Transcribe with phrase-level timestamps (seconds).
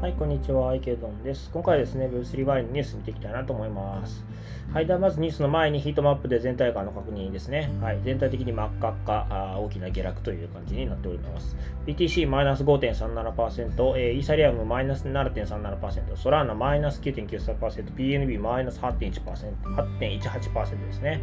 [0.00, 1.50] はい、こんにちは、イケドンです。
[1.52, 4.24] 今回はですね、Web3 バリのニュース見ていきたいなと思います。
[4.72, 7.70] はい、ではまずニュースの前にヒートマップで全体感の確認ですね。
[7.80, 11.56] はい、全体的に真っ赤っか、あ大きな下落という感じになっております。
[11.86, 19.54] BTC マイナス5.37%、え、イーサリアムマイナス7.37%、ソラーナマイナス9.93%、PNB マイナス8.1%、
[19.98, 21.20] 8.18%ですね。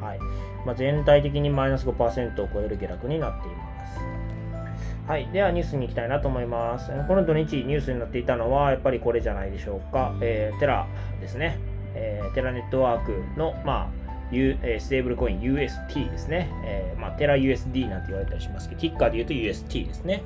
[0.00, 0.18] はい
[0.64, 4.15] まあ、全体的にマイナス5%を超える下落になっています。
[5.06, 5.28] はい。
[5.32, 6.90] ではニュースに行きたいなと思います。
[7.06, 10.12] この土日ニュースになっていたのは、やっぱりこれじゃないでしょうか。
[10.20, 10.88] えー、テラ
[11.20, 11.60] ですね。
[11.94, 13.88] えー、テラネットワークの、まあ、
[14.32, 16.50] U え、ステーブルコイン UST ですね。
[16.64, 20.24] えー、まあ、テラ USD なんて言われたりしますけど、ティッカーで言うと UST ですね。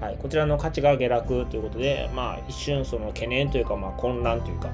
[0.00, 0.16] はい。
[0.16, 4.70] こちらの価値が下落ということで、まあ、一瞬その懸念というか、まあ、混乱というか、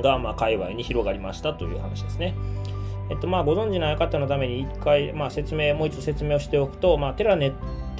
[0.00, 2.34] が、まあ、界隈に広がりましたという話ですね。
[3.10, 7.52] えっと、まあ、ご存知ない方のために一回、まあ、説明、もう一度説明をしておくと、まあ、テラネ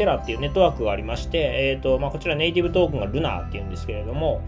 [0.02, 4.42] Terra っていうネットワークがありまして、えっと、まあ、こちらネイティブトークンが Luna っていうんですけれども、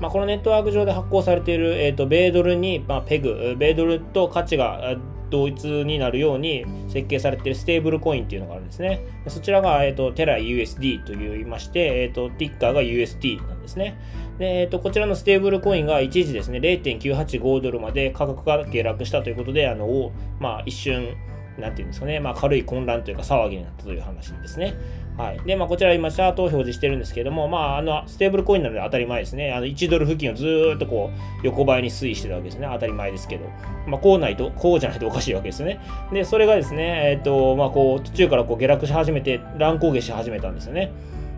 [0.00, 4.96] まあ、このネットワーク上で発行されている、えっと、米ドルに、まあ、ペグ、米ドルと価値が
[5.30, 9.04] 同一になるように設計されているステーブルコインっていうのがあるんですね。
[9.28, 13.98] そちらが、えっと、 Terra USD と言いまして、えっと、ティッカーが UST なんですね。
[14.38, 21.14] で、えっと、こちらのステーブルコインが一時ですね、0.985ドルまで価格が下落したということで、あの、まあ、一瞬、
[21.58, 24.74] なんていうんですかね、まあ、軽い混乱というか騒ぎになったという話ですね。
[25.16, 25.40] はい。
[25.46, 29.52] で、まあ、こちら今、チャートを表示してるんですけども、まあ、あの、ステーブルコインなので当たり前ですね。
[29.52, 31.10] あの、1ドル付近をずっとこ
[31.42, 32.68] う、横ばいに推移してるわけですね。
[32.72, 33.44] 当たり前ですけど。
[33.86, 35.78] まあ、こうないと、こうじゃないとおかしいわけですね。
[36.12, 40.90] で、それがですね、えっ、と、まあ、こう、途中からこう下落し始めて、乱高下し始めたんですよね。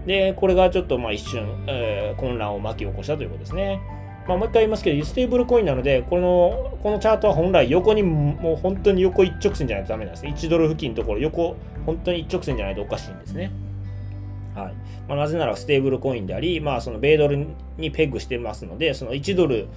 [0.06, 3.81] で、これがちょっとまあ一瞬、えー、混乱を巻き起こしたということですね。
[4.28, 10.34] まあ、もう一回言いますけど、ステーブルコインなので、このこのチャートは本来横に、もう本当に横一直線じゃないとダメなんですね。
[10.36, 13.52] 1ドル付近のところ、横、本当に一直線じゃないとおかしいんですね。
[14.54, 14.74] はい
[15.06, 19.69] まあ、なぜならステーブルコインであり、まあ、その米ドルにペグしてますので、その1ドル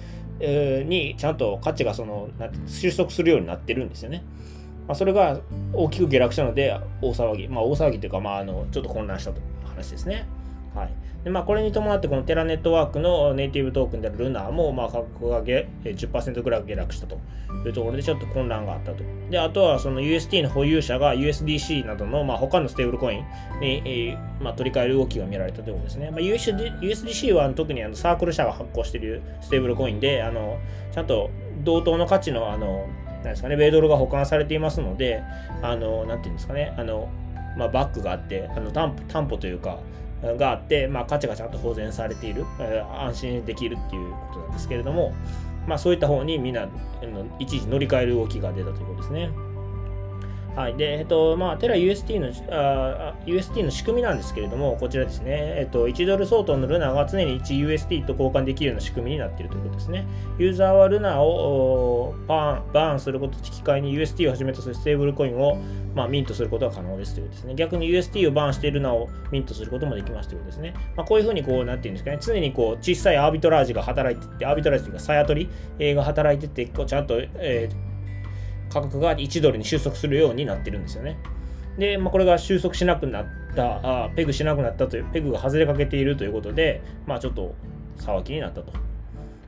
[0.86, 2.30] にちゃんと価値がその
[2.66, 4.24] 収束するようになってるんですよね。
[4.88, 5.40] まあ、それが
[5.72, 10.26] 大きく下落したので、大騒ぎ、まあ、大騒ぎというか、まあ、あのちょっと混乱したという話ですね。
[10.74, 10.90] はい。
[11.24, 17.18] でまあ、これに伴って、このテラネットワークのネイティブトークンであるルナーも、まあ、価格が10%ぐらい下落したと
[17.66, 19.04] いうところで、ちょっと混乱があったと。
[19.28, 26.10] で、あとは、その UST の保有者が USDC などの、まあ、他のステーブルコインに、え、まあ、取り替える動きが見られたということですね。
[26.10, 30.58] まあ、USD USDC は特にあのサークル社が発行しているステーブルコインで、あの
[30.92, 31.30] ちゃんと
[31.64, 35.22] 同等の価値の、あの、なんですかね、米ドルが保管されていますので、
[35.60, 37.10] あの、なんていうんですかね、あの、
[37.58, 39.78] まあ、バックがあって、あの担保担保というか、
[40.22, 42.44] があって、まあ、価値がちゃんと保全されている、
[42.98, 45.14] 安心できるっていうことなんですけれども、
[45.66, 46.68] まあ、そういった方にみんな
[47.38, 49.30] 一時乗り換える動きが出たということですね。
[50.56, 50.76] はい。
[50.76, 60.06] で、えっと、まあ、テラ UST の、あ UST の仕組みなんですけれども、こちらですね、えっと、1ドル相当のルナーが常に 1UST と交換できるような仕組みになっているということですね。
[60.38, 65.56] ユーザーはルナーをバーン、バーンすることと引き換えに UST をはじめとするステーブルコインを、
[65.94, 67.54] まあ、ミントすることが可能ですということですね。
[67.54, 70.74] 逆に UST をバーンしてルナをミントすることもできますということですね。
[70.96, 77.89] まあ、こういうふうに、こう、なんていうんですかね、常にこう、小さいアービトラージが働いてて、アービトラージというか、さや取りが働いてて、こうちゃんと、えー
[78.70, 81.18] 価格が1ドルに収束するようになってるんですよね。
[81.78, 87.54] で、まあ、これが収束しなくなった、あペグしなくなったという、ペグが外れかけているということで、まあ、ちょっと
[87.98, 88.72] 騒ぎになったと。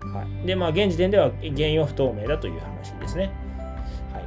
[0.06, 3.30] はい、で、まあ、現時点では原因は不透明だという話ですね。
[4.12, 4.24] はい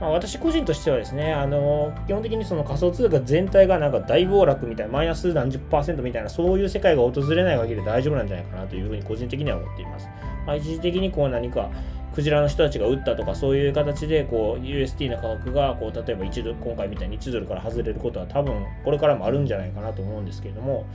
[0.00, 10.08] まあ、私個人としてはですね、あの基本的にその仮想通貨全体がなんか大暴落みたいな、マイナス何十パーセントみたいな、そういう世界が訪れない限り大丈夫なんじゃないかなというふうに個人的には思っています。
[10.46, 11.70] まあ、一時的にこう何か
[12.14, 20.86] クジラの人たちが撃ったとかそういう形でこう UST の価格がこう例えば1ドル今回みたいに1ドルから外れることは多分これからもあるんじゃないかなと思うんですけれども、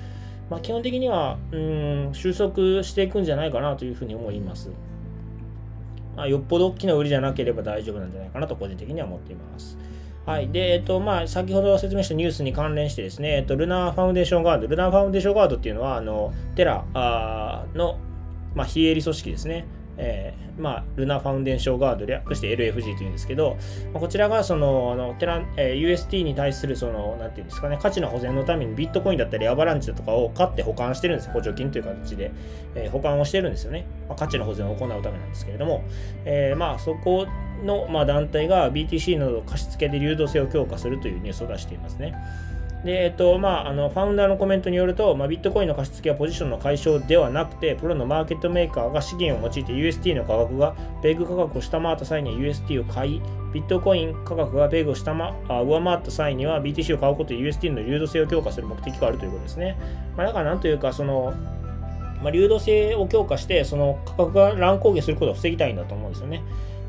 [0.50, 4.72] まあ、基本的にはうん収束していくんじゃないかなというふうに思います。
[6.16, 9.77] まあ、よっぽど大きな売りじゃなければ大丈夫なんじゃないかなと個人的には思っています。
[10.25, 10.50] はい。
[10.50, 16.83] で、えっと、まあ、先ほど説明したニュースに関連してですね、えっと、 Luna Foundation Guard、Luna Foundation Guard っていうのは、あの、 Terra
[17.75, 17.97] の、
[18.56, 19.68] まあ、非営利組織ですね。
[19.97, 23.57] えー、まあ、 Luna Foundation Guard 略して LFG というんですけど、
[23.94, 31.29] まあ、こちらがその、あの Terra えー、UST に対するその、なんていうんですかね、価値の保全のためにビットコインだったり Avalanche だとかを買って保管してるんです。
[31.29, 32.31] 補助金という形で、
[32.75, 33.85] えー、保管をしてるんですよね。
[34.07, 35.83] まあ、価値の保全を行うためなんですけれども、
[36.25, 37.27] えー、まあ、そこ
[37.63, 42.13] の、まあ、団体が BTC など貸付で流動性を強化するというニュースを出していますね。
[42.83, 53.21] で、えっと、まあ、あの、ファウンダーのコメントによると、まあ、ビットコインの貸し付けはポジションの解消ではなくて、プロのマーケットメーカーが資源を用いて UST の価格がペグ価格を下回った際には UST を買い、
[53.51, 59.77] ビットコイン価格がペグを下回あ上回った際には BTC を買うことで UST の流動性を強化する目的があるということですね。
[60.15, 61.33] まあ、だからなんというか、その、
[62.21, 66.44] まあ、流動性を強化して、その価格が乱高下することを防ぎたいんだと思うんですよね。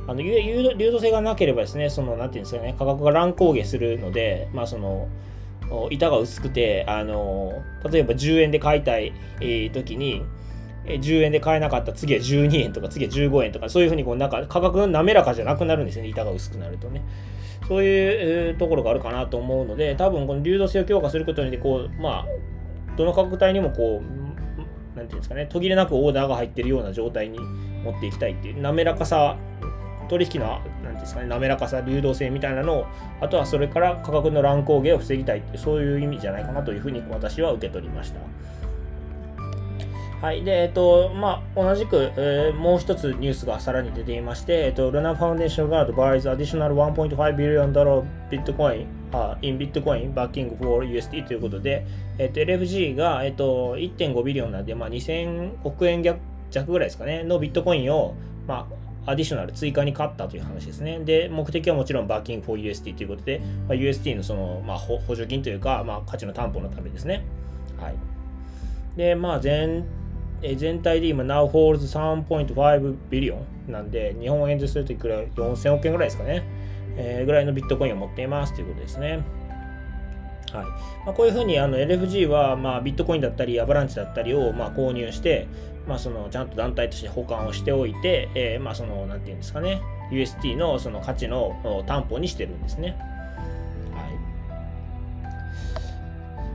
[0.06, 5.08] あの流動性がなければですね、その、なんていうんですかね、価格が乱高下するので、まあ、その、
[5.90, 10.22] 板が薄くて、あの例えば10円で買いたい、えー、時に、
[10.84, 16.08] 10円で買えなかった次は12円とか次は15円とかそういうふうにこうなんか価格が滑らかじゃなくなるんですよね。
[16.08, 17.02] 板が薄くなるとね。
[17.68, 22.26] そういうところがあるかなと思うので多分この流動性を強化することによってこうまあ
[22.96, 29.36] どの価格帯にもこう何ていうんですかね途切れなくオーダーが入ってるような状態に持っていきたいっていう滑らかさ
[30.08, 30.60] 取引の
[31.00, 32.86] ですかね滑らかさ流動性みたいなのを
[33.20, 38.20] あとはそれから価格の乱高下を防ぎたいってそういう意味じゃないかなというふうに私は受け取りました。
[40.20, 40.42] はい。
[40.42, 51.86] で、えっと、まあ、同じく、えー、もう一つニュースがさらに出ていまして、えっと、ルナファウンデーションガード buys additional 1.5 billion dollar bitcoin、uh, in bitcoin backing for USD ということで、
[52.18, 56.18] えっと、LFG が、えっと、1.5ビリオンなんで、まあ、2000億円弱
[56.72, 58.14] ぐらいですかね、のビットコインを、
[58.48, 58.74] まあ、
[59.06, 61.00] アディショナル追加に買ったという話ですね。
[61.00, 67.24] で、目的はもちろんバッキング for USD ということで、まあ、USD のその、まあ、補助金というか、まあ、価値の担保のためですね。
[67.80, 67.94] はい。
[68.96, 69.84] で、まあ全、
[70.42, 73.36] え全体で今、Now holds 3.5ビリオ
[73.68, 76.42] ンなんで、日本円でするといくら4000億円ぐらいですかね。
[76.96, 79.20] えー、ぐらいのビットコインを持っていますということですね。
[80.52, 80.64] はい
[81.04, 85.46] まあ、こういうふうにあの LFG はまあビットコインだったりアバランチだったりをまあ購入して、
[85.86, 89.80] まあ、そのちゃんと団体として保管をしておいて、えー、まあそのなんていうんですかね
[90.10, 92.96] UST のその価値の担保にしてるんですね。
[93.92, 94.28] はい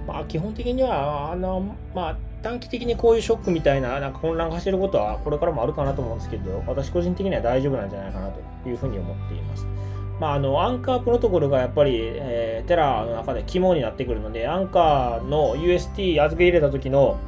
[0.07, 9.65] まあ、基本的にはあの、まあ、短期的にこういうショックみたいななんか混乱が走ることはこれからもあるかなと思うんですけど私個人的には大丈夫なんじゃないかなというふうに思っています。
[10.23, 17.19] まあ、あのアンカープロトコルがやっぱり、えー、テラの中で肝になってくるので、アンカーの UST 預け入れた時の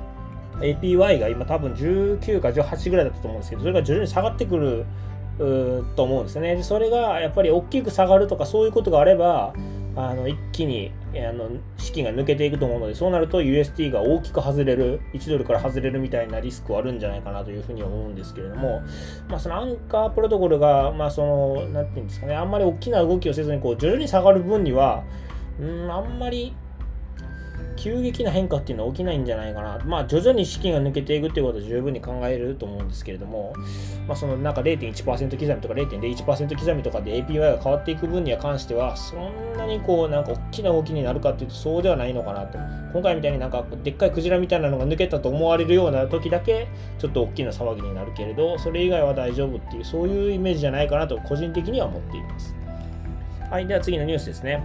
[0.61, 4.85] APY が今多分19か18ぐらいだったと思うんですけど、それが徐々に下がってくる
[5.97, 6.55] と思うんですね。
[6.55, 9.51] でそれがやっぱり大きく下がるとかそういうことがあれば、
[9.95, 18.81] あの一気にあの資金が抜けていくと思うのでそうなると UST が大きく外れる1ドルから外れるみたいなリスクはあるんじゃないかなというふうに思うんですけれども、
[19.29, 25.03] まあ、そのアンカープロトコルが、まあ、その何て言うんですかねあんまり大きな動きをせずにこう徐々に下がる分には
[25.59, 26.53] うんあんまり
[27.75, 29.79] 急激な変化っていうのは起きないんじゃないかな。
[29.85, 33.53] まあ、徐々に資金が抜けていくっていうことは十分に考えると思うんですけれども、
[34.07, 42.57] まあ、そのなんか0.1%刻みとか0.01%刻みとかで APY が変わっていく分には関しては、そんなにこう、なんか大きな動きになるかっていうと、そうではないのかなと。
[42.93, 46.67] 今回みたいになんかでっかいクジラみたいなのが抜けたと思われるような時だけ、
[46.97, 52.55] ちょっと大きな騒ぎになるけれど、それ以外は大丈夫っていう、そういうイメージじゃないかなと、個人的には思っています。
[53.49, 54.63] はい、では次のニュースですね。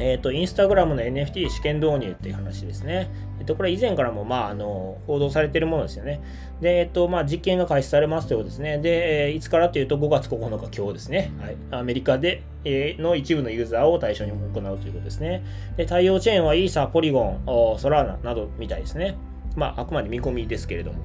[0.00, 3.10] えっ、と、インスタグラムの NFT 試験導入っていう話ですね。
[3.38, 6.22] えっ、と、これ以前からも、まあ、あの、報道されているものですよね。
[6.62, 8.78] で、えっ、と、まあ、実験が開始されますということですね。
[8.78, 11.32] で、えいつからというと5月9日今日ですね。
[11.38, 11.56] はい。
[11.70, 15.44] アメリカで、えの一部のユーザーを対象に行うということですね。
[15.76, 19.16] で、対応チェーンはイーサー、ポリゴン、ソラーナなどみたいですね。
[19.56, 20.98] まあ、あくまで見込みですけれども。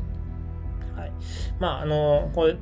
[0.95, 1.11] はい。
[1.59, 2.55] まあ、あの、これ、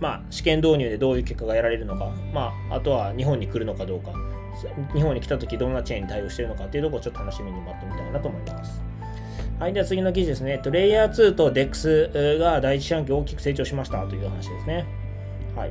[0.00, 4.12] まあ、試験導入でどういう結果が得られるのか、まあ、あとは日本に来るのかどうか、
[4.94, 8.82] 日本に来た時どんなチェーンに対応しているのかっていうところをちょっと楽しみに待ってみたいなと思います。
[9.58, 10.60] はい、では次の記事ですね。
[10.70, 14.86] レイヤー2と DEX が第一四半期大きく成長しましたという話ですね。
[15.54, 15.70] はい。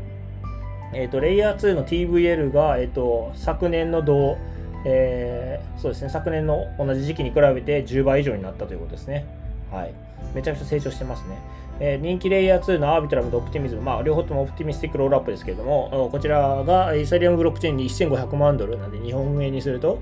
[0.93, 4.37] えっ、ー、と、レイヤー2の TVL が、えっ、ー、と、昨年の同、
[4.85, 9.25] えー、そうですね、昨年の同じ時期に比べて10倍以上になったということですね。
[9.71, 9.93] はい。
[10.33, 11.37] めちゃくちゃ成長してますね。
[11.81, 20.00] えー、人気レイヤー2のアービトラムとオプティミズム、まあ、両方ともオプティミスティックロールアップですけれども、こちらがイーサリアムブロックチェーンに1500万ドルなんで、日本円にすると、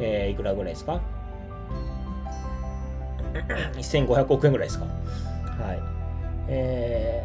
[0.00, 1.00] えー、いくらぐらいですか
[3.74, 4.86] ?1500 億円ぐらいですか？
[4.86, 4.90] は
[5.74, 5.78] い。
[6.48, 7.24] え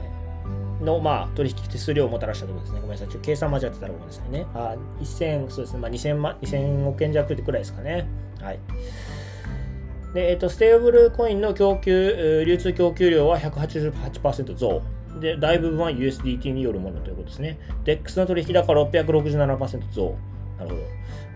[0.80, 2.82] ー、の、まあ、取引手数料をもたらしたところですね。
[2.82, 3.08] ごめんなさい。
[3.08, 4.46] ちょっと計算間違ってたらごめんなさいね。
[4.54, 5.80] あ、1000、そうですね。
[5.80, 8.06] まあ、2000万、2000億円弱ってくらいですかね。
[8.40, 8.60] はい。
[10.16, 14.82] で、えっと、ステーブルコインの供給、流通供給量は188%増。
[15.20, 17.60] で、大部分は USDT によるものということですね。
[17.84, 20.16] DEX の取引高667%増。
[20.58, 20.82] なるほど。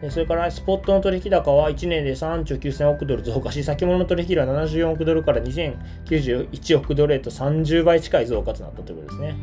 [0.02, 9.36] でそれから、スポットの取引高は1年で3兆9000億ドル増加し、先物の取引量は74億ドルから2091億ドルへと30倍近い増加となったということですね。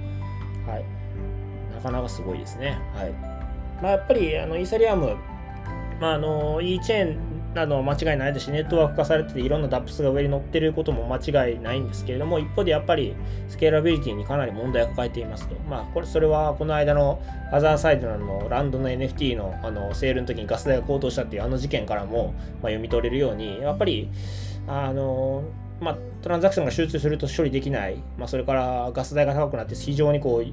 [0.66, 0.84] はい。
[1.74, 2.78] なかなかすごいですね。
[2.94, 3.10] はい。
[3.82, 5.14] まあ、やっぱり、あの、イーサリアム、
[6.00, 13.14] まあ、あの、いいチェーンあの間違いないですし、ネットワーク化されてていろんな DAPS が上に乗ってることも間違いないんですけれども、一方でやっぱり
[13.48, 15.54] スケーラビリティにかなり問題を抱えていますと。
[15.68, 17.22] まあ、これ、それはこの間の
[17.52, 24.10] アザーサイドのランドの NFT のあのセールの時にガス代が高騰したっていうあの事件からも、まあ、読み取れるように、やっぱり、
[24.66, 25.44] あの、
[25.80, 30.46] まあ、トランザクションが集中すると処理できない、まあ、それからガス代が高くなって非常にこう、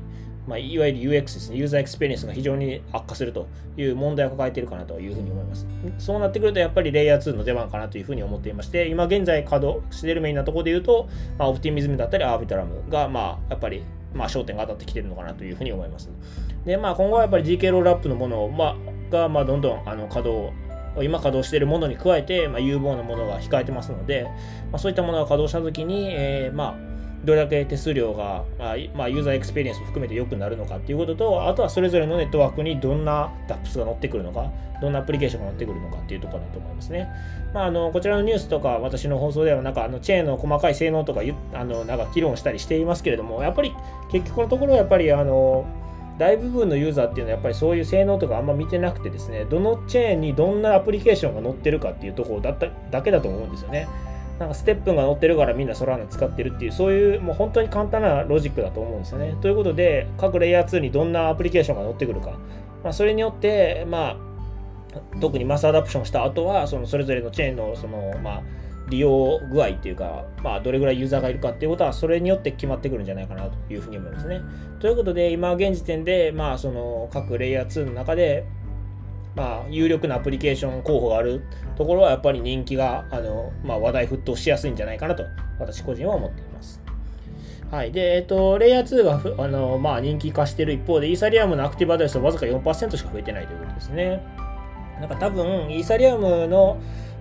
[0.47, 3.47] まあ、いわゆる UX ですね、ユーザーエクスペリエンスが非常に悪化すると
[3.77, 5.65] いう問題を抱えているかなというふうに思います。
[5.97, 11.07] そうなってくると、やっぱりレイヤー2の出番かなというふうに思っていまして、今現在稼働しているメインなところで言うと、
[11.38, 13.83] まあ、 Optimism だったり Arbitrum が、まあ、やっぱり、
[14.13, 16.09] まあ、焦点が当たってきているのかなというふうに思います。
[16.65, 18.75] で、まあ、今後はやっぱり GK ロールアップのものを、まあ、
[19.12, 20.53] が、まあ、どんどんあの稼働
[21.01, 24.23] 今稼働しているものに加えて、まあ、有望なものが控えてますので、
[24.71, 26.92] まあ、そういったものが稼働したときに、えー、まあ、
[27.24, 28.44] どれだけ手数料が、
[28.94, 34.51] まあ、ユーザーエクスペリエンスを含めて良くなるのかっていうことと、あとはそれぞれのネットワークにどんな DApps が乗ってくるのか、
[34.82, 37.08] どんなアプリケーションが乗ってくるのかっていうところだと思いますね。
[37.53, 41.22] まあ、あのこちらのニュースとか私の放送ではなんかあのチェーンの細かい性能とか
[41.53, 43.74] あのなんか議論したりしていますけれども、やっぱり
[44.12, 45.65] 結局のところやっぱりあの
[46.18, 53.88] 大部分のユーザーっていうのはやっぱりそういう性能とかあんま見てなくてですね、どのチェーンにどんなアプリケーションが載ってるかっていうところだっただけだと思うんですよね。
[54.40, 59.36] なんか STEPN が載ってるからみんな Solana 使ってるっていう、そういうもう本当に簡単なロジックだと思うんですよね。
[59.42, 62.32] ということで、各レイヤー2にどんなアプリケーションが載ってくるか。
[62.84, 64.18] まあ、それによって、まあ、
[65.20, 68.42] 特に mass adoption した後は、そのそれぞれのチェーンのその、まあ、
[68.90, 74.42] 利用具合っていうか、まあ、どれぐらいユーザーがいるかっていうことは、それによって決まってくるんじゃないかなというふうに思いますね。
[74.80, 78.46] ということで、今現時点で、まあ、その各レイヤー2の中で、
[79.36, 81.44] まあ、有力なアプリケーション候補がある
[81.75, 85.24] ところはやっぱり人気があの、まあ、話題沸騰しやすいんじゃないかなと
[85.60, 86.84] 私個人は思っています。
[87.72, 87.92] はい。
[87.92, 94.24] で、えっと、レイヤー2があの、まあ、人気化している一方で、イーサリアムのアクティブアドレスはわずか4%しか増えてないということですね。
[95.00, 96.78] なんか多分、イーサリアムの,、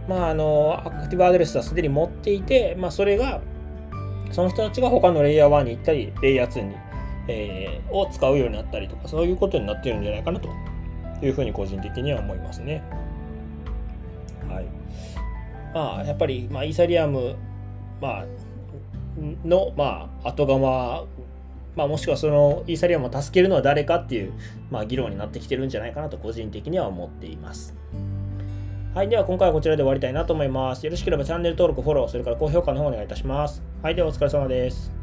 [0.06, 3.40] まあ、あのアクティブアドレスはすでに持っていて、まあ、それが、
[4.30, 6.76] その人たちが他のレイヤー1に行ったり、レイヤー2に、
[7.28, 10.50] えー、を使うようになったりとか、そういうことになってるんじゃないかなと
[11.22, 12.82] というふうに個人的には思いますね。
[14.48, 14.64] はい。
[15.72, 17.36] まあ、やっぱり、まあ、イーサリアム、
[18.00, 18.24] まあ、
[19.44, 21.04] の、まあ、後釜、
[21.76, 24.32] まあ、もしくはそのイーサリアムを助けるのは誰かっていう、
[24.68, 27.76] まあ、議論になってきてるんじゃないかなと個人的には思っています。
[28.92, 29.08] はい。
[29.08, 30.84] では今回はこちらで終わりたいなと思います。
[30.84, 33.62] よろしければチャンネル登録、フォロー、それから高評価の方お願いいたします。
[33.80, 33.94] はい。
[33.94, 35.01] ではお疲れ様です。